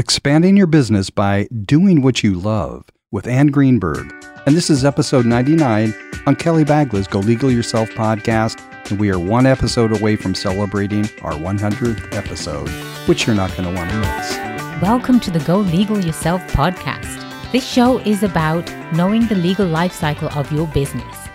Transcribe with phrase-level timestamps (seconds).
[0.00, 4.10] Expanding Your Business by Doing What You Love with Ann Greenberg.
[4.46, 5.94] And this is episode 99
[6.26, 8.58] on Kelly Bagla's Go Legal Yourself podcast.
[8.90, 12.70] And we are one episode away from celebrating our 100th episode,
[13.06, 14.80] which you're not going to want to miss.
[14.80, 17.52] Welcome to the Go Legal Yourself podcast.
[17.52, 21.29] This show is about knowing the legal life cycle of your business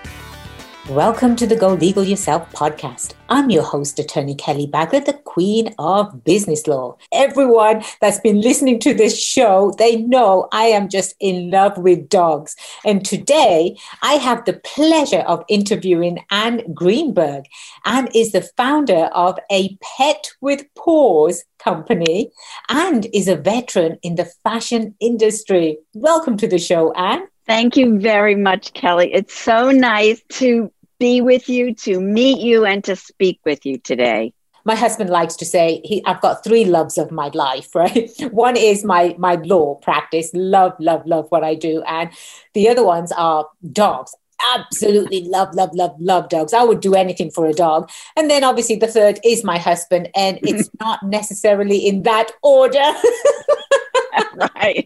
[0.90, 3.14] Welcome to the Go Legal Yourself podcast.
[3.28, 6.96] I'm your host, Attorney Kelly Bagla, the Queen of Business Law.
[7.12, 12.08] Everyone that's been listening to this show, they know I am just in love with
[12.08, 12.56] dogs.
[12.86, 17.46] And today I have the pleasure of interviewing Ann Greenberg.
[17.86, 22.32] Ann is the founder of a Pet with Paws company
[22.70, 25.80] and is a veteran in the fashion industry.
[25.96, 27.28] Welcome to the show, Ann.
[27.48, 29.14] Thank you very much, Kelly.
[29.14, 33.78] It's so nice to be with you, to meet you, and to speak with you
[33.78, 34.34] today.
[34.64, 38.10] My husband likes to say he, I've got three loves of my life, right?
[38.32, 42.10] One is my my law practice, love, love, love what I do, and
[42.54, 44.16] the other ones are dogs.
[44.54, 46.54] Absolutely love, love, love, love dogs.
[46.54, 47.90] I would do anything for a dog.
[48.18, 52.84] And then obviously the third is my husband, and it's not necessarily in that order.
[54.56, 54.86] right.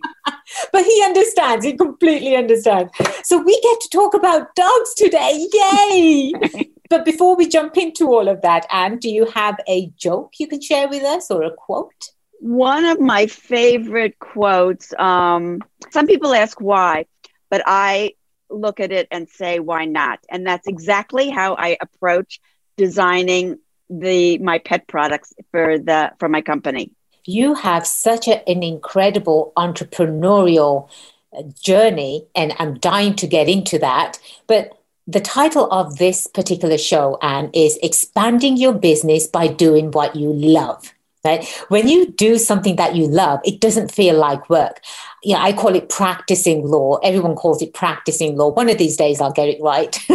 [0.71, 1.65] but he understands.
[1.65, 2.91] He completely understands.
[3.23, 5.47] So we get to talk about dogs today.
[5.53, 6.33] Yay!
[6.89, 10.47] but before we jump into all of that, Ann, do you have a joke you
[10.47, 12.09] can share with us or a quote?
[12.39, 14.93] One of my favorite quotes.
[14.97, 17.05] Um, some people ask why,
[17.49, 18.13] but I
[18.49, 20.19] look at it and say, why not?
[20.29, 22.39] And that's exactly how I approach
[22.77, 26.91] designing the my pet products for the for my company
[27.25, 30.89] you have such a, an incredible entrepreneurial
[31.37, 34.19] uh, journey, and I'm dying to get into that.
[34.47, 40.15] But the title of this particular show, Ann, is Expanding Your Business by Doing What
[40.15, 40.93] You Love.
[41.25, 41.45] Right?
[41.67, 44.79] When you do something that you love, it doesn't feel like work.
[45.21, 46.95] You know, I call it practicing law.
[46.97, 48.49] Everyone calls it practicing law.
[48.49, 49.99] One of these days I'll get it right.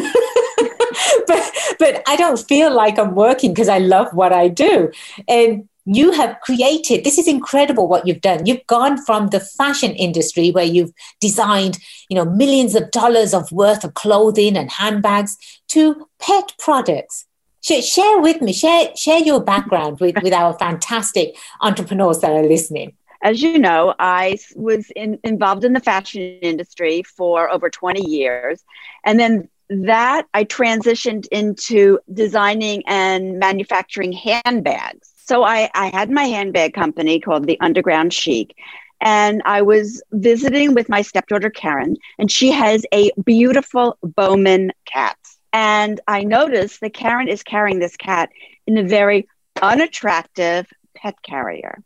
[1.26, 4.92] but but I don't feel like I'm working because I love what I do.
[5.28, 8.46] And you have created this is incredible what you've done.
[8.46, 11.78] You've gone from the fashion industry where you've designed
[12.08, 15.36] you know millions of dollars of worth of clothing and handbags
[15.68, 17.26] to pet products.
[17.62, 22.94] Share with me share share your background with, with our fantastic entrepreneurs that are listening.
[23.22, 28.62] As you know i was in, involved in the fashion industry for over 20 years
[29.02, 36.24] and then that i transitioned into designing and manufacturing handbags so I, I had my
[36.24, 38.54] handbag company called the Underground Chic.
[39.00, 45.16] And I was visiting with my stepdaughter, Karen, and she has a beautiful Bowman cat.
[45.52, 48.30] And I noticed that Karen is carrying this cat
[48.66, 49.26] in a very
[49.62, 51.82] unattractive pet carrier.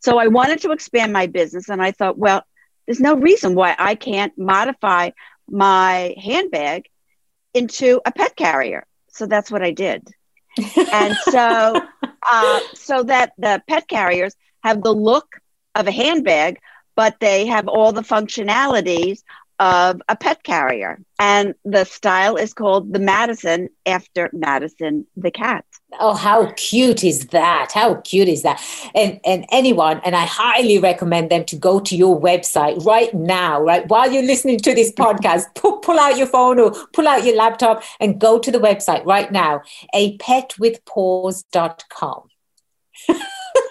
[0.00, 2.42] So I wanted to expand my business, and I thought, well,
[2.86, 5.10] there's no reason why I can't modify
[5.48, 6.88] my handbag
[7.54, 8.86] into a pet carrier.
[9.08, 10.08] So that's what I did
[10.56, 11.80] and so
[12.30, 15.40] uh, so that the pet carriers have the look
[15.74, 16.58] of a handbag
[16.94, 19.22] but they have all the functionalities
[19.58, 20.98] of a pet carrier.
[21.18, 25.64] And the style is called the madison after madison the cat
[26.00, 28.62] oh how cute is that how cute is that
[28.94, 33.60] and and anyone and i highly recommend them to go to your website right now
[33.60, 37.24] right while you're listening to this podcast pull, pull out your phone or pull out
[37.24, 39.60] your laptop and go to the website right now
[39.94, 42.28] a petwithpaws.com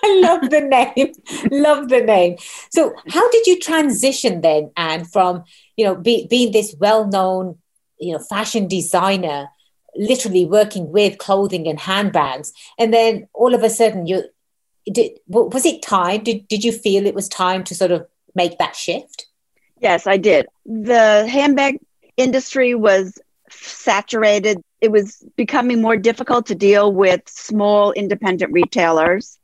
[0.03, 1.13] I love the name.
[1.51, 2.37] love the name.
[2.71, 5.43] So, how did you transition then, Ann, from
[5.77, 7.57] you know be, being this well-known
[7.99, 9.49] you know fashion designer
[9.95, 12.53] literally working with clothing and handbags.
[12.77, 14.23] And then all of a sudden you
[14.91, 16.23] did was it time?
[16.23, 19.27] Did, did you feel it was time to sort of make that shift?
[19.79, 20.47] Yes i did.
[20.65, 21.79] The handbag
[22.17, 23.19] industry was
[23.49, 24.63] saturated.
[24.79, 29.37] It was becoming more difficult to deal with small independent retailers.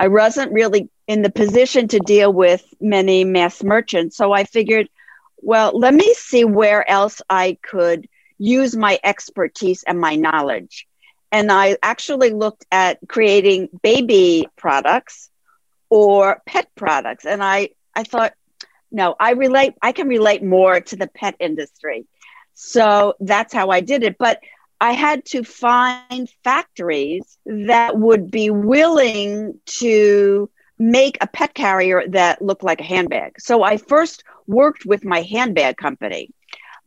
[0.00, 4.88] I wasn't really in the position to deal with many mass merchants so i figured
[5.42, 8.08] well let me see where else i could
[8.38, 10.86] use my expertise and my knowledge.
[11.32, 15.30] And I actually looked at creating baby products
[15.90, 17.26] or pet products.
[17.26, 18.34] And I, I thought,
[18.90, 22.06] no, I relate, I can relate more to the pet industry.
[22.54, 24.16] So that's how I did it.
[24.18, 24.40] But
[24.80, 32.42] I had to find factories that would be willing to make a pet carrier that
[32.42, 33.40] looked like a handbag.
[33.40, 36.30] So I first worked with my handbag company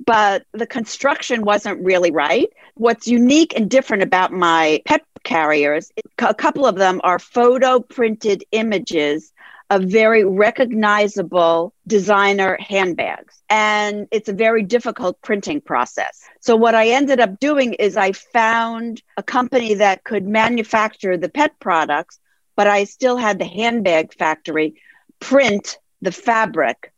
[0.05, 2.49] but the construction wasn't really right.
[2.75, 8.43] What's unique and different about my pet carriers, a couple of them are photo printed
[8.51, 9.33] images
[9.69, 13.41] of very recognizable designer handbags.
[13.49, 16.21] And it's a very difficult printing process.
[16.39, 21.29] So, what I ended up doing is I found a company that could manufacture the
[21.29, 22.19] pet products,
[22.55, 24.75] but I still had the handbag factory
[25.19, 26.93] print the fabric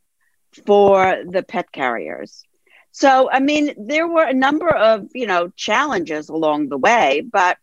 [0.65, 2.43] for the pet carriers.
[2.91, 7.57] So, I mean, there were a number of, you know, challenges along the way, but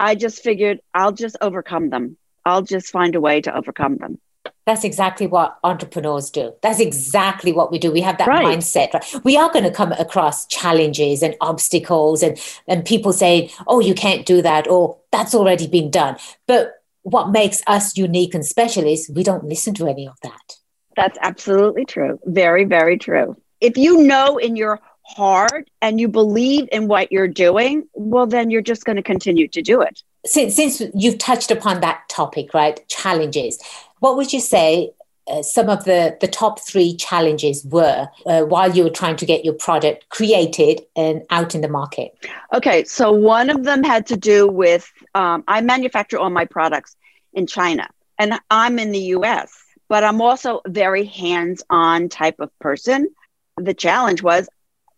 [0.00, 2.16] I just figured I'll just overcome them.
[2.44, 4.18] I'll just find a way to overcome them.
[4.66, 6.54] That's exactly what entrepreneurs do.
[6.62, 7.92] That's exactly what we do.
[7.92, 8.44] We have that right.
[8.44, 8.94] mindset.
[8.94, 9.24] Right?
[9.24, 13.94] We are going to come across challenges and obstacles and, and people say, oh, you
[13.94, 16.16] can't do that, or that's already been done.
[16.46, 20.56] But what makes us unique and special is we don't listen to any of that.
[20.96, 22.18] That's absolutely true.
[22.24, 23.36] Very, very true.
[23.60, 28.50] If you know in your heart and you believe in what you're doing, well, then
[28.50, 30.02] you're just going to continue to do it.
[30.26, 32.86] Since, since you've touched upon that topic, right?
[32.88, 33.58] Challenges.
[34.00, 34.92] What would you say
[35.26, 39.26] uh, some of the, the top three challenges were uh, while you were trying to
[39.26, 42.16] get your product created and out in the market?
[42.52, 46.96] Okay, so one of them had to do with um, I manufacture all my products
[47.32, 49.52] in China and I'm in the US,
[49.88, 53.08] but I'm also a very hands on type of person.
[53.56, 54.48] The challenge was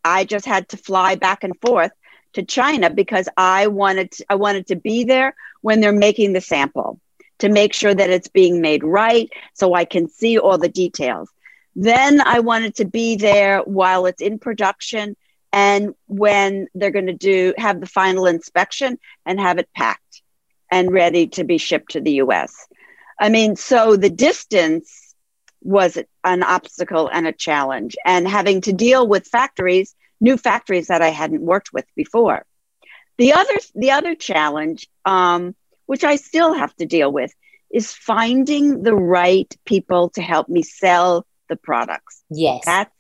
[0.05, 1.93] I just had to fly back and forth
[2.35, 6.41] to China because I wanted to, I wanted to be there when they're making the
[6.41, 7.01] sample
[7.39, 11.29] to make sure that it's being made right so I can see all the details.
[11.75, 15.17] Then I wanted to be there while it's in production
[15.53, 20.23] and when they're going to do have the final inspection and have it packed
[20.71, 22.55] and ready to be shipped to the US.
[23.19, 25.06] I mean, so the distance
[25.67, 31.03] was an obstacle and a challenge and having to deal with factories, new factories that
[31.03, 32.45] I hadn't worked with before.
[33.19, 35.55] The other the other challenge um,
[35.87, 37.33] which I still have to deal with,
[37.71, 42.23] is finding the right people to help me sell the products.
[42.29, 42.65] Yes.
[42.65, 42.93] That's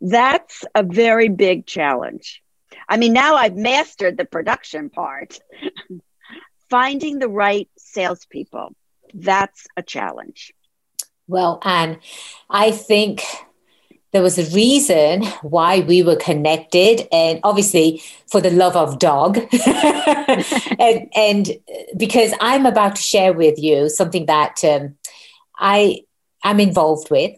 [0.00, 2.42] that's a very big challenge.
[2.88, 5.40] I mean, now I've mastered the production part.
[6.70, 8.76] Finding the right salespeople,
[9.14, 10.52] that's a challenge.
[11.28, 12.00] Well, Ann,
[12.48, 13.22] I think
[14.12, 19.38] there was a reason why we were connected and obviously for the love of dog.
[20.80, 21.48] And, and,
[21.96, 24.96] because i'm about to share with you something that um,
[25.58, 26.02] i
[26.44, 27.36] am involved with.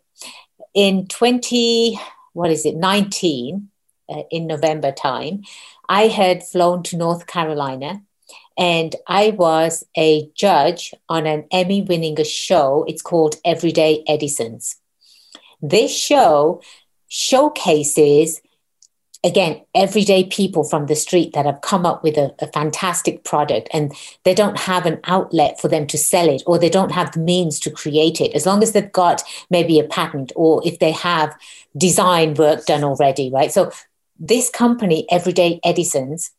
[0.75, 1.99] In 20
[2.33, 3.69] what is it 19
[4.09, 5.43] uh, in november time
[5.89, 8.03] i had flown to north carolina
[8.61, 12.85] and I was a judge on an Emmy winning show.
[12.87, 14.77] It's called Everyday Edisons.
[15.63, 16.61] This show
[17.09, 18.41] showcases
[19.25, 23.69] again everyday people from the street that have come up with a, a, fantastic product
[23.73, 23.93] and
[24.25, 27.21] they don't have an outlet for them to sell it or they don't have the
[27.21, 30.93] means to create it as long as they've got maybe a patent or if they
[30.93, 31.37] have
[31.77, 33.71] design work done already right so
[34.19, 36.31] this company everyday edisons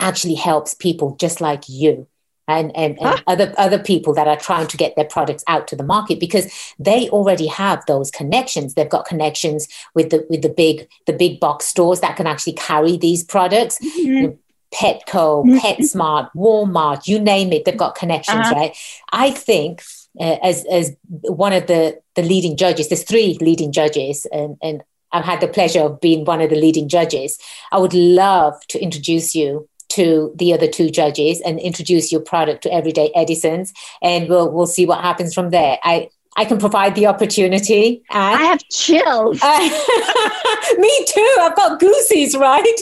[0.00, 2.06] actually helps people just like you
[2.48, 3.22] and, and, and huh?
[3.26, 6.74] other other people that are trying to get their products out to the market because
[6.78, 11.40] they already have those connections they've got connections with the with the big the big
[11.40, 14.34] box stores that can actually carry these products mm-hmm.
[14.74, 15.56] petco mm-hmm.
[15.58, 18.54] petsmart walmart you name it they've got connections uh-huh.
[18.54, 18.76] right
[19.12, 19.82] i think
[20.20, 24.82] uh, as as one of the the leading judges there's three leading judges and and
[25.12, 27.38] I've had the pleasure of being one of the leading judges.
[27.70, 32.62] I would love to introduce you to the other two judges and introduce your product
[32.62, 33.72] to everyday edisons
[34.02, 38.02] and we'll we'll see what happens from there i I can provide the opportunity.
[38.10, 39.40] I have chills.
[39.42, 39.58] Uh,
[40.78, 41.36] me too.
[41.40, 42.80] I've got goosies, right?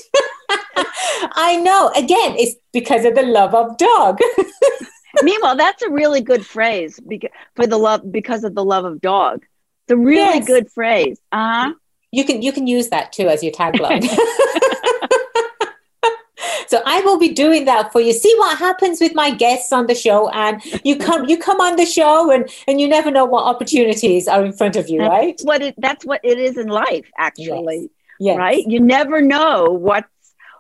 [1.37, 1.91] I know.
[1.91, 4.19] Again, it's because of the love of dog.
[5.23, 9.01] Meanwhile, that's a really good phrase because, for the love because of the love of
[9.01, 9.45] dog.
[9.85, 10.47] It's a really yes.
[10.47, 11.21] good phrase.
[11.31, 11.75] Uh huh.
[12.11, 14.03] You can you can use that too as your tagline.
[16.67, 18.13] So I will be doing that for you.
[18.13, 21.77] See what happens with my guests on the show, and you come you come on
[21.77, 25.11] the show, and and you never know what opportunities are in front of you, that's
[25.11, 25.41] right?
[25.43, 27.81] What it, that's what it is in life, actually.
[27.81, 27.89] Yes.
[28.21, 28.39] Yes.
[28.39, 28.65] Right?
[28.67, 30.09] You never know what's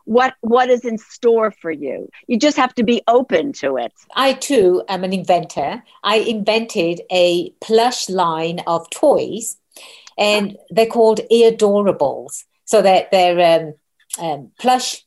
[0.04, 2.08] what what is in store for you.
[2.26, 3.92] You just have to be open to it.
[4.14, 5.82] I too am an inventor.
[6.02, 9.56] I invented a plush line of toys,
[10.18, 12.44] and they're called Eadorables.
[12.66, 13.74] So that they're, they're
[14.18, 15.03] um, um, plush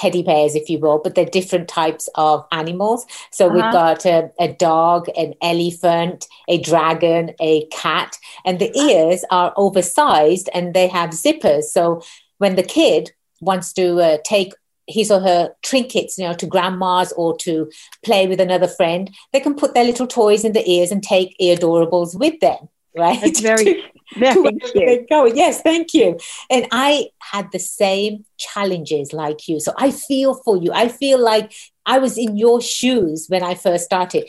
[0.00, 3.04] teddy bears, if you will, but they're different types of animals.
[3.30, 3.54] So uh-huh.
[3.54, 8.16] we've got a, a, dog, an elephant, a dragon, a cat,
[8.46, 11.64] and the ears are oversized and they have zippers.
[11.64, 12.02] So
[12.38, 14.54] when the kid wants to uh, take
[14.86, 17.70] his or her trinkets, you know, to grandma's or to
[18.02, 21.36] play with another friend, they can put their little toys in the ears and take
[21.38, 23.22] ear adorables with them, right?
[23.22, 23.84] It's very,
[24.16, 25.08] very cute.
[25.08, 25.26] Go.
[25.26, 26.18] Yes, thank you.
[26.50, 29.60] And I had the same challenges like you.
[29.60, 30.72] So I feel for you.
[30.72, 31.52] I feel like
[31.86, 34.28] I was in your shoes when I first started.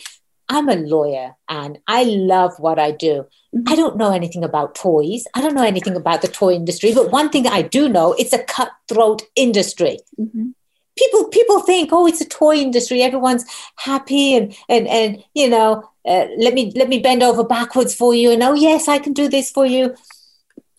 [0.49, 3.25] I'm a lawyer and I love what I do.
[3.55, 3.71] Mm-hmm.
[3.71, 5.23] I don't know anything about toys.
[5.33, 8.33] I don't know anything about the toy industry, but one thing I do know, it's
[8.33, 9.99] a cutthroat industry.
[10.19, 10.49] Mm-hmm.
[10.97, 13.01] People people think, oh, it's a toy industry.
[13.01, 13.45] Everyone's
[13.77, 18.13] happy and and and you know, uh, let me let me bend over backwards for
[18.13, 18.31] you.
[18.31, 19.95] And oh yes, I can do this for you.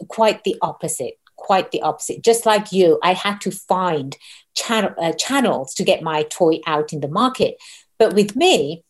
[0.09, 1.19] Quite the opposite.
[1.37, 2.23] Quite the opposite.
[2.23, 4.17] Just like you, I had to find
[4.55, 7.57] channel, uh, channels to get my toy out in the market.
[7.99, 8.85] But with me,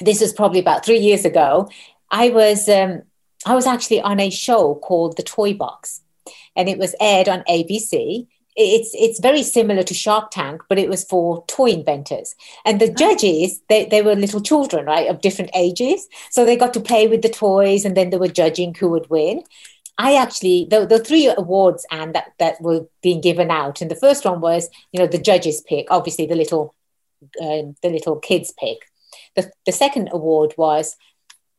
[0.00, 1.68] this was probably about three years ago.
[2.10, 3.02] I was um,
[3.44, 6.02] I was actually on a show called The Toy Box,
[6.54, 8.26] and it was aired on ABC.
[8.56, 12.34] It's it's very similar to Shark Tank, but it was for toy inventors.
[12.64, 16.08] And the judges, they, they were little children, right, of different ages.
[16.30, 19.10] So they got to play with the toys, and then they were judging who would
[19.10, 19.42] win.
[19.98, 23.94] I actually the, the three awards and that that were being given out, and the
[23.96, 26.74] first one was you know the judges pick, obviously the little
[27.40, 28.78] um, the little kids pick.
[29.34, 30.96] The, the second award was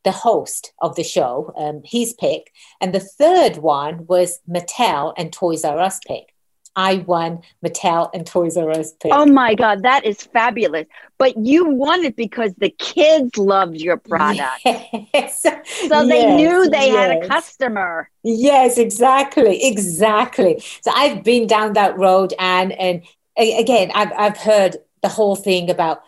[0.04, 2.52] the host of the show, um, his pick.
[2.80, 6.34] And the third one was Mattel and Toys R Us pick.
[6.78, 9.10] I won Mattel and Toys R Us pick.
[9.12, 10.86] Oh my God, that is fabulous.
[11.18, 14.60] But you won it because the kids loved your product.
[14.64, 15.42] Yes.
[15.42, 16.96] So they yes, knew they yes.
[16.96, 18.08] had a customer.
[18.22, 19.66] Yes, exactly.
[19.66, 20.62] Exactly.
[20.80, 23.02] So I've been down that road and and
[23.36, 26.04] again, I've I've heard the whole thing about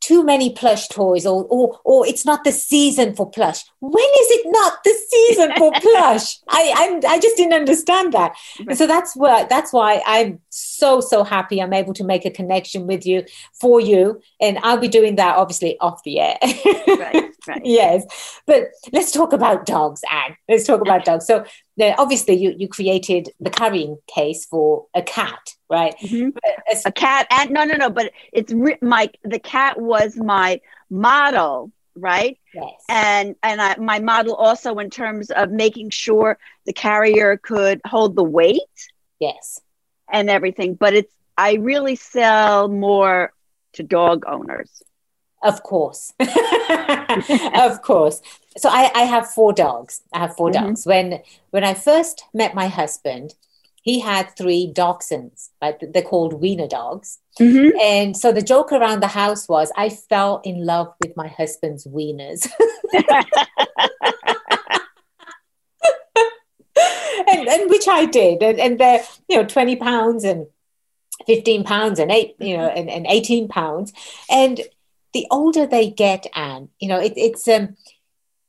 [0.00, 3.64] too many plush toys or, or or it's not the season for plush.
[3.80, 6.38] When is it not the season for plush?
[6.48, 8.36] I I'm, i just didn't understand that.
[8.58, 12.30] And so that's why that's why i'm so so happy i'm able to make a
[12.30, 14.20] connection with you for you.
[14.40, 16.38] And i'll be doing that obviously off the air.
[16.42, 17.62] Right, right.
[17.64, 18.40] yes.
[18.46, 20.36] But let's talk about dogs ann.
[20.48, 21.26] Let's talk about dogs.
[21.26, 21.44] So
[21.98, 25.94] obviously you you created the carrying case for a cat right?
[26.02, 26.36] Mm-hmm.
[26.84, 30.60] A cat and no, no, no, but it's my the cat was my
[30.90, 32.38] model, right?
[32.52, 32.84] Yes.
[32.88, 38.16] And and I, my model also in terms of making sure the carrier could hold
[38.16, 38.60] the weight.
[39.20, 39.60] Yes.
[40.12, 43.32] And everything, but it's I really sell more
[43.74, 44.82] to dog owners.
[45.42, 46.12] Of course.
[46.20, 48.20] of course.
[48.56, 50.02] So I, I have four dogs.
[50.12, 50.66] I have 4 mm-hmm.
[50.66, 50.86] dogs.
[50.86, 53.34] When when I first met my husband,
[53.82, 55.76] he had three dachshunds, right?
[55.80, 57.18] They're called wiener dogs.
[57.38, 57.78] Mm-hmm.
[57.80, 61.86] And so the joke around the house was I fell in love with my husband's
[61.86, 62.46] wieners.
[67.32, 68.42] and, and which I did.
[68.42, 70.46] And, and they're, you know, 20 pounds and
[71.26, 73.92] 15 pounds and eight, you know, and, and 18 pounds.
[74.28, 74.60] And
[75.12, 77.76] the older they get, and you know, it, it's, um,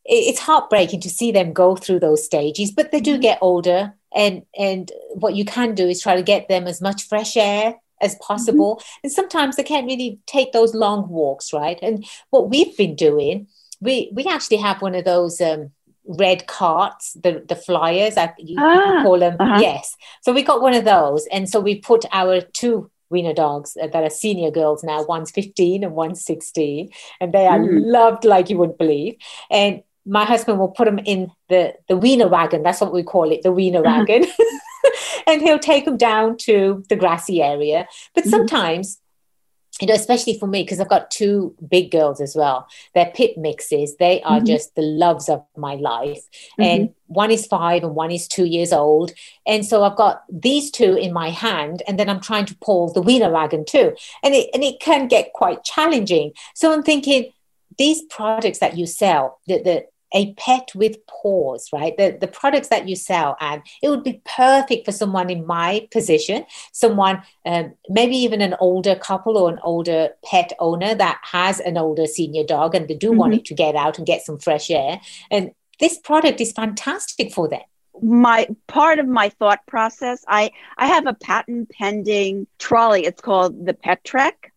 [0.06, 3.22] it's heartbreaking to see them go through those stages, but they do mm-hmm.
[3.22, 7.08] get older and and what you can do is try to get them as much
[7.08, 9.00] fresh air as possible mm-hmm.
[9.04, 13.48] and sometimes they can't really take those long walks right and what we've been doing
[13.80, 15.72] we we actually have one of those um,
[16.06, 19.60] red carts the the flyers I, you, ah, call them uh-huh.
[19.62, 23.76] yes so we got one of those and so we put our two wiener dogs
[23.76, 26.90] that are senior girls now one's 15 and one's 16
[27.20, 27.82] and they are mm.
[27.86, 29.16] loved like you wouldn't believe
[29.50, 32.64] and my husband will put them in the the wiener wagon.
[32.64, 34.00] That's what we call it, the wiener uh-huh.
[34.00, 34.26] wagon.
[35.28, 37.88] and he'll take them down to the grassy area.
[38.16, 38.32] But mm-hmm.
[38.32, 39.00] sometimes,
[39.82, 42.68] you know, especially for me, because I've got two big girls as well.
[42.94, 43.98] They're pit mixes.
[43.98, 44.46] They are mm-hmm.
[44.46, 46.22] just the loves of my life.
[46.60, 46.64] Mm-hmm.
[46.64, 49.12] And one is five and one is two years old.
[49.46, 52.94] And so I've got these two in my hand, and then I'm trying to pull
[52.94, 53.96] the wiener wagon too.
[54.24, 56.34] And it and it can get quite challenging.
[56.54, 57.34] So I'm thinking,
[57.78, 61.96] these products that you sell, the, the a pet with paws, right?
[61.98, 65.88] The, the products that you sell, and it would be perfect for someone in my
[65.92, 71.60] position, someone, um, maybe even an older couple or an older pet owner that has
[71.60, 73.18] an older senior dog and they do mm-hmm.
[73.18, 75.00] want it to get out and get some fresh air.
[75.30, 77.62] And this product is fantastic for them
[78.02, 83.66] my part of my thought process i i have a patent pending trolley it's called
[83.66, 84.52] the pet trek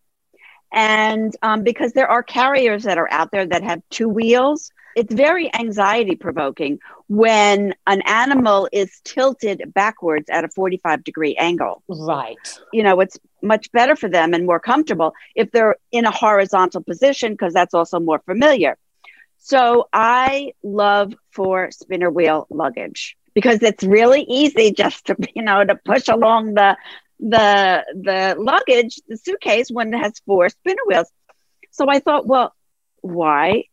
[0.72, 5.12] and um, because there are carriers that are out there that have two wheels it's
[5.12, 11.82] very anxiety provoking when an animal is tilted backwards at a 45 degree angle.
[11.88, 12.36] Right.
[12.72, 16.82] You know, it's much better for them and more comfortable if they're in a horizontal
[16.82, 18.76] position because that's also more familiar.
[19.38, 25.64] So I love for spinner wheel luggage because it's really easy just to you know
[25.64, 26.76] to push along the
[27.20, 31.10] the the luggage, the suitcase, when it has four spinner wheels.
[31.70, 32.54] So I thought, well,
[33.00, 33.64] why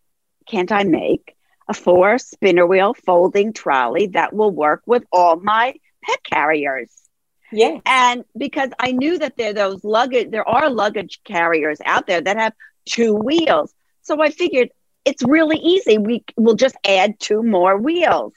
[0.51, 1.36] can't I make
[1.70, 6.91] a four spinner wheel folding trolley that will work with all my pet carriers?
[7.53, 7.79] Yeah.
[7.86, 12.38] And because I knew that there those luggage there are luggage carriers out there that
[12.38, 12.53] have
[12.86, 13.74] two wheels.
[14.01, 14.70] So I figured
[15.05, 15.98] it's really easy.
[15.98, 18.34] We will just add two more wheels.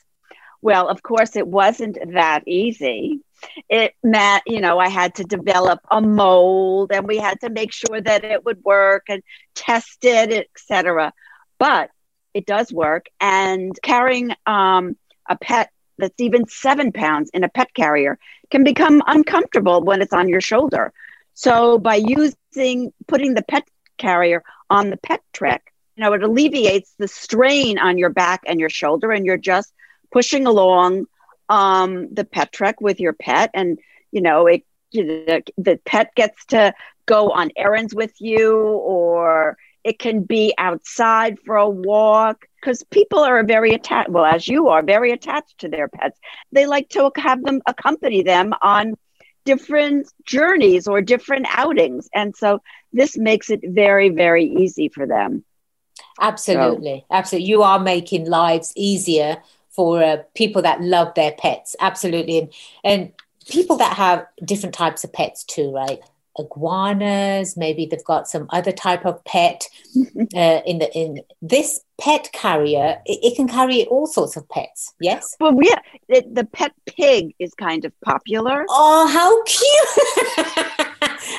[0.63, 3.21] Well, of course it wasn't that easy.
[3.69, 7.73] It meant, you know, I had to develop a mold and we had to make
[7.73, 9.23] sure that it would work and
[9.55, 11.13] test it, etc.
[11.59, 11.91] But
[12.35, 13.07] it does work.
[13.21, 14.97] And carrying um,
[15.29, 18.19] a pet that's even seven pounds in a pet carrier
[18.51, 20.93] can become uncomfortable when it's on your shoulder.
[21.35, 23.65] So by using putting the pet
[23.97, 28.59] carrier on the pet trek, you know, it alleviates the strain on your back and
[28.59, 29.73] your shoulder, and you're just
[30.11, 31.07] pushing along
[31.49, 33.79] um, the pet trek with your pet, and
[34.11, 36.73] you know, it you know, the, the pet gets to
[37.07, 43.21] go on errands with you, or it can be outside for a walk because people
[43.21, 46.19] are very attached well as you are very attached to their pets.
[46.53, 48.95] They like to have them accompany them on
[49.45, 52.63] different journeys or different outings and so
[52.95, 55.45] this makes it very very easy for them.
[56.19, 57.05] Absolutely.
[57.11, 57.17] So.
[57.17, 57.49] absolutely.
[57.49, 61.77] You are making lives easier for uh, people that love their pets.
[61.81, 62.39] Absolutely.
[62.39, 62.53] And,
[62.85, 63.13] and
[63.49, 66.01] people that have different types of pets too right
[66.39, 69.69] iguanas maybe they've got some other type of pet
[70.35, 74.93] uh, in the in this pet carrier it, it, can carry all sorts of pets
[75.01, 75.37] yes?
[75.39, 78.67] Well yeah it, the pet pig is kind of popular.
[78.69, 80.81] Oh how cute!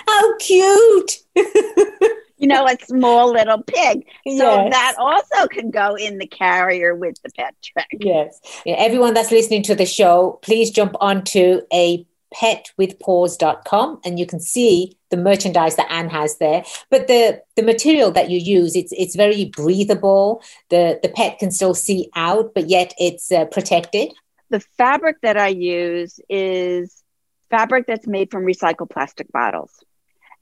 [0.08, 1.24] How cute!
[2.38, 4.06] You know a small little pig.
[4.28, 4.74] So yes.
[4.74, 8.42] that also can go in the carrier with the pet trek yes.
[8.66, 14.40] Yeah, everyone that's listening to the show please jump onto a petwithpaws.com and you can
[14.40, 16.64] see the merchandise that Ann has there.
[16.90, 20.44] But the, the material that you use, it's, it's very breathable.
[20.70, 24.14] The, the pet can still see out, but yet it's uh, protected.
[24.50, 27.04] The fabric that I use is
[27.50, 29.72] fabric that's made from recycled plastic bottles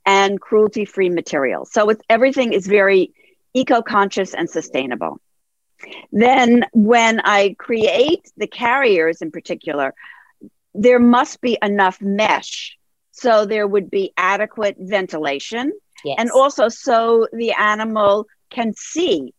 [0.06, 1.72] and cruelty free materials.
[1.72, 3.14] So it's, everything is very
[3.54, 5.20] eco conscious and sustainable.
[6.12, 9.94] Then, when I create the carriers in particular,
[10.74, 12.78] there must be enough mesh
[13.12, 15.72] so there would be adequate ventilation.
[16.04, 16.18] Yes.
[16.20, 19.34] and also so the animal can see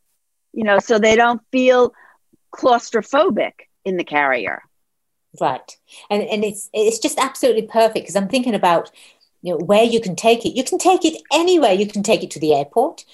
[0.55, 1.93] you know so they don't feel
[2.55, 3.53] claustrophobic
[3.85, 4.63] in the carrier.
[5.39, 5.77] Right.
[6.09, 8.91] And and it's it's just absolutely perfect because i'm thinking about
[9.43, 10.57] you know where you can take it.
[10.57, 11.75] You can take it anywhere.
[11.75, 13.05] You can take it to the airport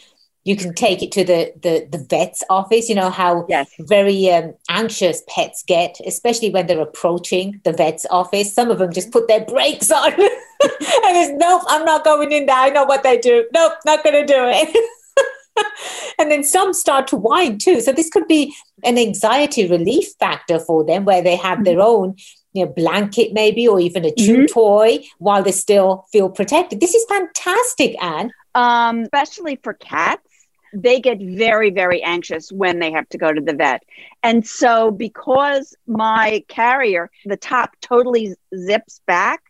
[0.45, 2.89] you can take it to the the, the vet's office.
[2.89, 3.71] You know how yes.
[3.81, 8.55] very um, anxious pets get especially when they're approaching the vet's office.
[8.55, 10.13] Some of them just put their brakes on.
[10.63, 12.55] And it's nope i'm not going in there.
[12.55, 13.47] I know what they do.
[13.55, 14.77] Nope not going to do it.
[16.19, 17.81] And then some start to whine too.
[17.81, 21.65] So this could be an anxiety relief factor for them where they have mm-hmm.
[21.65, 22.17] their own
[22.53, 24.53] you know, blanket maybe or even a chew mm-hmm.
[24.53, 26.81] toy while they still feel protected.
[26.81, 28.31] This is fantastic ann.
[28.55, 30.30] Um, especially for cats
[30.73, 33.83] they get very, very anxious when they have to go to the vet.
[34.23, 39.43] And so, because my carrier, the top totally zips back,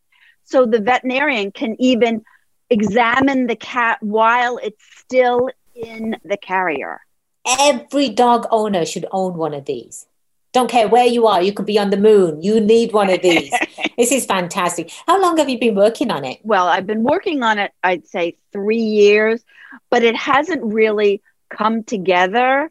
[0.45, 2.23] so the veterinarian can even
[2.71, 7.01] examine the cat while it's still in the carrier.
[7.47, 10.07] Every dog owner should own one of these.
[10.53, 12.43] Don't care where you are, you could be on the moon.
[12.43, 13.53] You need one of these.
[13.97, 14.91] this is fantastic.
[15.07, 16.41] How long have you been working on it?
[16.43, 19.45] Well, I've been working on it, I'd say three years,
[19.91, 22.71] but it hasn't really come together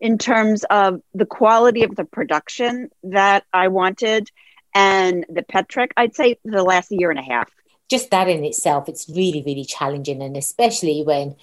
[0.00, 4.30] in terms of the quality of the production that I wanted
[4.74, 7.50] and the pet trek, I'd say the last year and a half.
[7.88, 10.22] Just that in itself, it's really, really challenging.
[10.22, 11.36] And especially when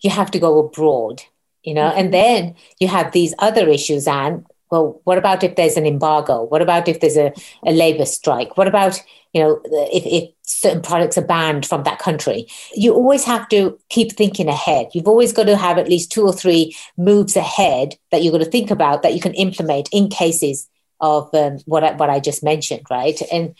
[0.00, 1.22] you have to go abroad,
[1.62, 1.98] you know, mm-hmm.
[1.98, 6.44] and then you have these other issues, and well, what about if there's an embargo?
[6.44, 7.32] What about if there's a,
[7.66, 8.56] a labor strike?
[8.56, 9.02] What about,
[9.32, 12.46] you know, if, if certain products are banned from that country?
[12.74, 14.88] You always have to keep thinking ahead.
[14.94, 18.44] You've always got to have at least two or three moves ahead that you're going
[18.44, 20.68] to think about that you can implement in cases
[21.00, 23.20] of um, what I, what I just mentioned, right?
[23.32, 23.54] And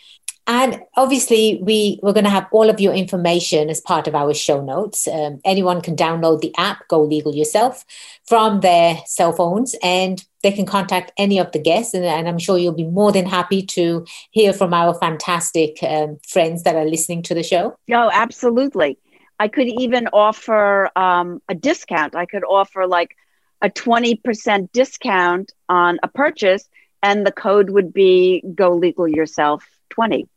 [0.47, 4.33] and obviously, we, we're going to have all of your information as part of our
[4.33, 5.07] show notes.
[5.07, 7.85] Um, anyone can download the app, Go Legal Yourself,
[8.27, 11.93] from their cell phones, and they can contact any of the guests.
[11.93, 16.19] And, and I'm sure you'll be more than happy to hear from our fantastic um,
[16.27, 17.75] friends that are listening to the show.
[17.91, 18.97] Oh, absolutely.
[19.39, 22.15] I could even offer um, a discount.
[22.15, 23.15] I could offer like
[23.61, 26.67] a 20% discount on a purchase,
[27.03, 30.27] and the code would be Go Legal Yourself 20.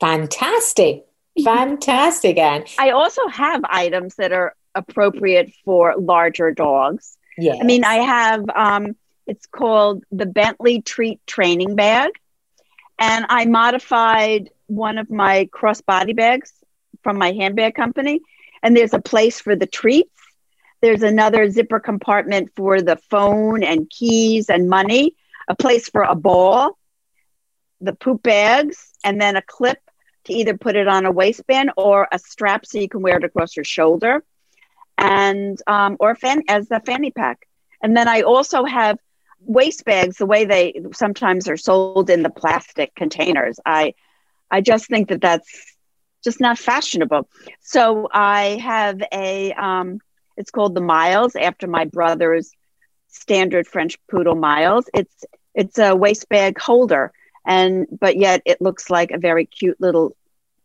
[0.00, 1.06] Fantastic.
[1.44, 2.64] Fantastic, Ann.
[2.78, 7.16] I also have items that are appropriate for larger dogs.
[7.38, 7.56] Yeah.
[7.60, 12.10] I mean, I have um, it's called the Bentley Treat Training Bag,
[12.98, 16.52] and I modified one of my crossbody bags
[17.02, 18.20] from my handbag company.
[18.62, 20.10] And there's a place for the treats.
[20.80, 25.14] There's another zipper compartment for the phone and keys and money,
[25.48, 26.78] a place for a ball,
[27.82, 29.78] the poop bags, and then a clip
[30.24, 33.24] to either put it on a waistband or a strap so you can wear it
[33.24, 34.24] across your shoulder,
[34.96, 37.46] and um, or fan as a fanny pack.
[37.82, 38.98] And then I also have
[39.40, 43.58] waste bags the way they sometimes are sold in the plastic containers.
[43.66, 43.94] I
[44.50, 45.76] I just think that that's
[46.22, 47.28] just not fashionable.
[47.60, 49.98] So I have a um,
[50.36, 52.52] it's called the Miles after my brother's
[53.08, 54.88] standard French poodle Miles.
[54.94, 57.12] It's it's a waste bag holder
[57.44, 60.16] and but yet it looks like a very cute little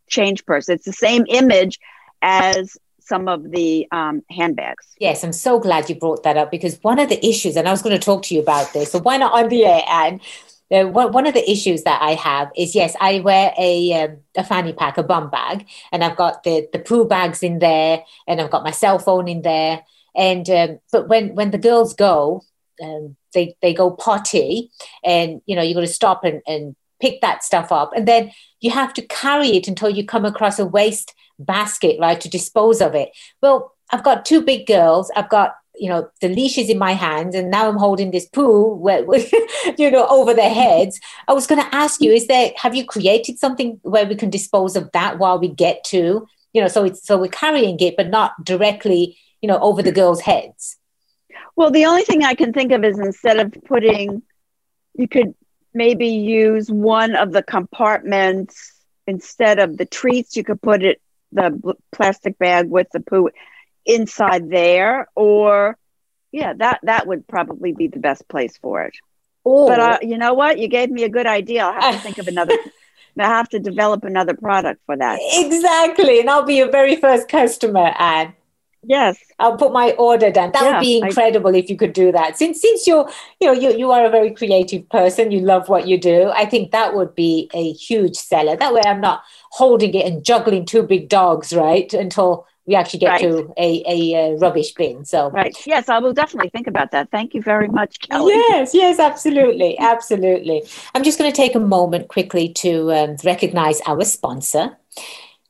[0.08, 0.70] change purse.
[0.70, 1.80] It's the same image
[2.22, 4.86] as some of the um, handbags.
[5.00, 7.72] Yes, I'm so glad you brought that up because one of the issues, and I
[7.72, 9.82] was going to talk to you about this, so why not on the air?
[9.88, 10.22] And
[10.70, 14.44] uh, one of the issues that I have is yes, I wear a um, a
[14.44, 18.42] fanny pack, a bum bag, and I've got the the poo bags in there, and
[18.42, 19.84] I've got my cell phone in there.
[20.14, 22.44] And um, but when when the girls go,
[22.84, 24.72] um, they they go potty,
[25.04, 28.32] and you know you got to stop and, and pick that stuff up, and then
[28.60, 32.82] you have to carry it until you come across a waste basket, right, to dispose
[32.82, 33.10] of it.
[33.42, 35.12] Well, I've got two big girls.
[35.16, 38.74] I've got you know the leashes in my hands and now i'm holding this poo
[38.76, 39.06] where,
[39.78, 42.86] you know over their heads i was going to ask you is there have you
[42.86, 46.84] created something where we can dispose of that while we get to you know so
[46.84, 50.78] it's so we're carrying it but not directly you know over the girls heads
[51.58, 54.22] well the only thing i can think of is instead of putting
[54.94, 55.36] you could
[55.74, 58.74] maybe use one of the compartments
[59.06, 63.30] instead of the treats you could put it the plastic bag with the poo
[63.86, 65.78] inside there or
[66.32, 68.96] yeah that that would probably be the best place for it.
[69.44, 70.60] Or, but uh, you know what?
[70.60, 71.64] You gave me a good idea.
[71.64, 72.58] I'll have to think of another
[73.20, 75.20] i have to develop another product for that.
[75.34, 78.34] Exactly and i'll be your very first customer and
[78.88, 81.94] yes i'll put my order down that yeah, would be incredible I, if you could
[81.94, 85.42] do that since since you're you know you, you are a very creative person you
[85.42, 89.02] love what you do i think that would be a huge seller that way i'm
[89.02, 93.22] not holding it and juggling two big dogs right until we actually get right.
[93.22, 95.06] to a, a, a, rubbish bin.
[95.06, 97.10] So right, yes, I will definitely think about that.
[97.10, 98.34] Thank you very much, Kelly.
[98.34, 100.64] Yes, yes, absolutely, absolutely.
[100.94, 104.78] I'm just going to take a moment quickly to um, recognize our sponsor.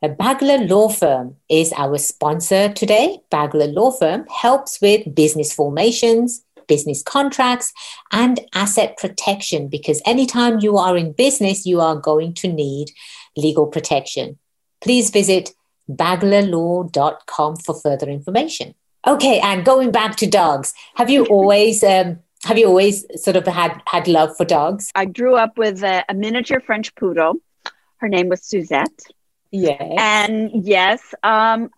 [0.03, 3.19] Bagla Law Firm is our sponsor today.
[3.31, 7.73] Bagla Law Firm helps with business formations, business contracts,
[8.12, 12.91] and asset protection because anytime you are in business, you are going to need
[13.36, 14.38] legal protection.
[14.81, 15.53] Please visit
[15.89, 18.75] baglalaw.com for further information.
[19.07, 23.47] Okay, and going back to dogs, have you always um, have you always sort of
[23.47, 24.91] had had love for dogs?
[24.93, 27.36] I grew up with a, a miniature French poodle.
[27.97, 29.01] Her name was Suzette.
[29.51, 29.93] Yes.
[29.97, 31.69] And yes, um,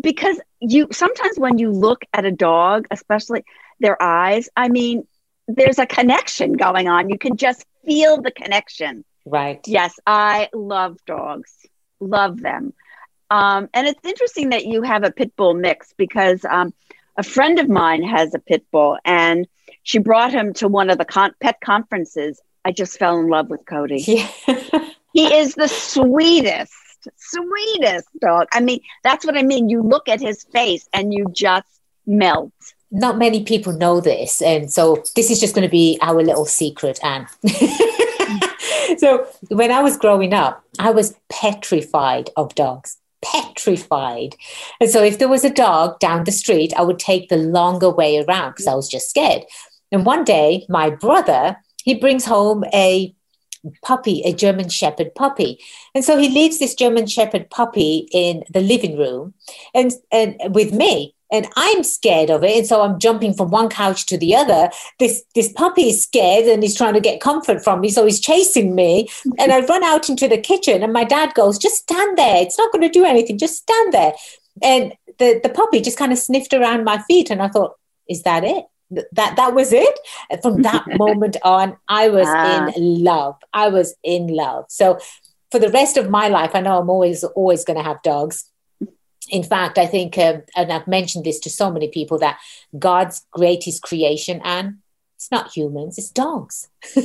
[0.00, 3.44] because you sometimes when you look at a dog, especially
[3.80, 5.06] their eyes, I mean,
[5.48, 7.10] there's a connection going on.
[7.10, 9.04] You can just feel the connection.
[9.24, 9.60] Right.
[9.66, 11.52] Yes, I love dogs.
[12.00, 12.72] Love them.
[13.30, 16.74] Um, and it's interesting that you have a pit bull mix because um,
[17.16, 19.46] a friend of mine has a pit bull and
[19.82, 22.40] she brought him to one of the con- pet conferences.
[22.64, 24.04] I just fell in love with Cody.
[24.46, 24.88] Yeah.
[25.12, 26.72] he is the sweetest,
[27.16, 28.48] sweetest dog.
[28.52, 29.68] I mean, that's what I mean.
[29.68, 31.66] You look at his face and you just
[32.06, 32.52] melt.
[32.90, 34.42] Not many people know this.
[34.42, 37.26] And so this is just going to be our little secret, Ann.
[38.98, 44.34] so when I was growing up, I was petrified of dogs petrified.
[44.80, 47.88] And so if there was a dog down the street, I would take the longer
[47.88, 49.44] way around because I was just scared.
[49.90, 53.14] And one day, my brother, he brings home a
[53.82, 55.58] puppy, a German Shepherd puppy.
[55.94, 59.34] And so he leaves this German Shepherd puppy in the living room
[59.74, 62.58] and, and with me and I'm scared of it.
[62.58, 64.70] And so I'm jumping from one couch to the other.
[64.98, 67.88] This this puppy is scared and he's trying to get comfort from me.
[67.88, 69.08] So he's chasing me.
[69.38, 72.42] And I run out into the kitchen and my dad goes, just stand there.
[72.42, 73.38] It's not going to do anything.
[73.38, 74.12] Just stand there.
[74.62, 77.30] And the, the puppy just kind of sniffed around my feet.
[77.30, 77.76] And I thought,
[78.08, 78.66] is that it?
[79.12, 79.98] That that was it
[80.42, 82.70] from that moment on i was ah.
[82.76, 84.98] in love i was in love so
[85.50, 88.50] for the rest of my life i know i'm always always going to have dogs
[89.30, 92.38] in fact, I think, um, and I've mentioned this to so many people, that
[92.78, 94.78] God's greatest creation, and
[95.16, 96.68] it's not humans, it's dogs.
[96.94, 97.04] they're,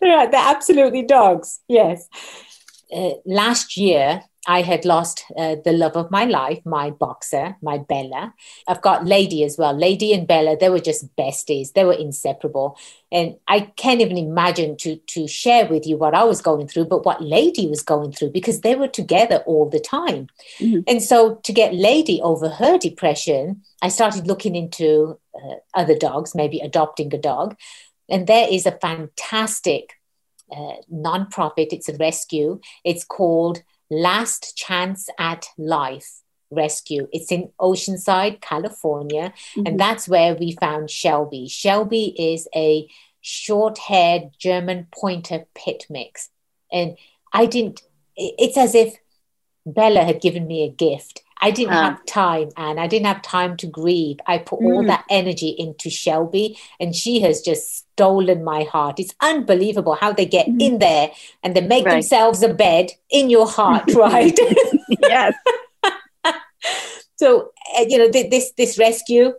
[0.00, 2.08] they're absolutely dogs, yes.
[2.94, 7.76] uh, last year, I had lost uh, the love of my life, my boxer, my
[7.76, 8.32] Bella.
[8.66, 9.74] I've got Lady as well.
[9.74, 11.74] Lady and Bella, they were just besties.
[11.74, 12.78] They were inseparable.
[13.12, 16.86] And I can't even imagine to, to share with you what I was going through,
[16.86, 20.28] but what Lady was going through because they were together all the time.
[20.58, 20.80] Mm-hmm.
[20.88, 26.34] And so to get Lady over her depression, I started looking into uh, other dogs,
[26.34, 27.54] maybe adopting a dog.
[28.08, 29.92] And there is a fantastic
[30.50, 32.60] uh, nonprofit, it's a rescue.
[32.82, 37.08] It's called Last Chance at Life Rescue.
[37.12, 39.66] It's in Oceanside, California, mm-hmm.
[39.66, 41.48] and that's where we found Shelby.
[41.48, 42.88] Shelby is a
[43.20, 46.30] short haired German pointer pit mix.
[46.72, 46.96] And
[47.32, 47.82] I didn't,
[48.16, 48.96] it's as if
[49.66, 51.22] Bella had given me a gift.
[51.40, 51.82] I didn't uh.
[51.82, 54.18] have time, and I didn't have time to grieve.
[54.26, 54.72] I put mm.
[54.72, 59.00] all that energy into Shelby, and she has just stolen my heart.
[59.00, 60.60] It's unbelievable how they get mm.
[60.62, 61.10] in there
[61.42, 61.94] and they make right.
[61.94, 64.38] themselves a bed in your heart, right?
[65.00, 65.34] yes.
[67.16, 69.34] so, uh, you know, th- this this rescue,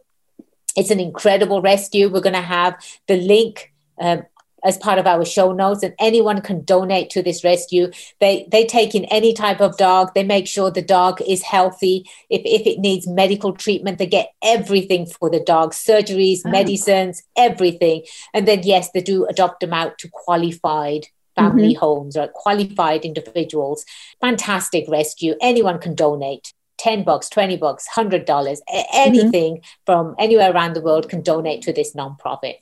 [0.75, 2.09] it's an incredible rescue.
[2.09, 2.75] We're going to have
[3.07, 4.23] the link um,
[4.63, 7.91] as part of our show notes and anyone can donate to this rescue.
[8.19, 10.13] They they take in any type of dog.
[10.13, 12.09] They make sure the dog is healthy.
[12.29, 16.49] If, if it needs medical treatment they get everything for the dog surgeries oh.
[16.49, 18.03] medicines everything.
[18.33, 21.79] And then yes they do adopt them out to qualified family mm-hmm.
[21.79, 23.85] homes or qualified individuals.
[24.19, 25.35] Fantastic rescue.
[25.41, 26.53] Anyone can donate.
[26.77, 28.61] 10 bucks 20 bucks 100 dollars.
[28.93, 29.81] Anything mm-hmm.
[29.85, 32.55] from anywhere around the world can donate to this nonprofit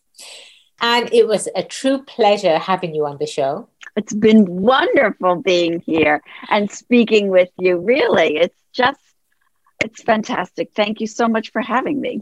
[0.82, 3.68] and it was a true pleasure having you on the show.
[3.96, 7.78] It's been wonderful being here and speaking with you.
[7.80, 9.00] Really, it's just,
[9.84, 10.72] it's fantastic.
[10.76, 12.22] Thank you so much for having me.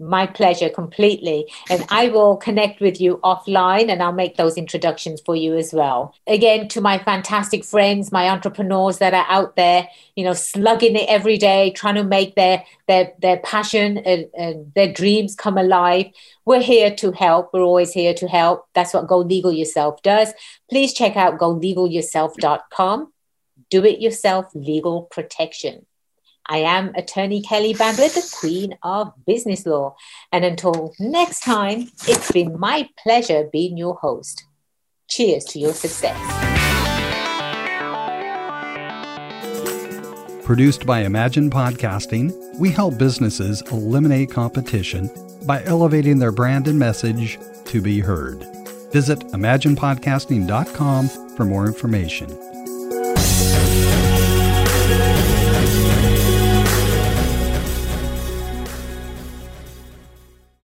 [0.00, 1.46] My pleasure completely.
[1.70, 5.72] And I will connect with you offline and I'll make those introductions for you as
[5.72, 6.14] well.
[6.26, 11.08] Again, to my fantastic friends, my entrepreneurs that are out there, you know, slugging it
[11.08, 16.06] every day, trying to make their their their passion and, and their dreams come alive.
[16.44, 17.50] We're here to help.
[17.52, 18.66] We're always here to help.
[18.74, 20.32] That's what Go Legal Yourself does.
[20.68, 23.12] Please check out golegalyourself.com.
[23.70, 25.86] Do it yourself legal protection.
[26.46, 29.96] I am attorney Kelly Bagla, the Queen of Business Law.
[30.30, 34.44] And until next time, it's been my pleasure being your host.
[35.08, 36.18] Cheers to your success.
[40.44, 45.10] Produced by Imagine Podcasting, we help businesses eliminate competition
[45.46, 48.44] by elevating their brand and message to be heard.
[48.92, 52.53] Visit imaginepodcasting.com for more information.